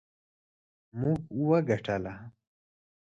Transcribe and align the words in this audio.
موږ 0.99 1.19
وګټله 1.47 2.13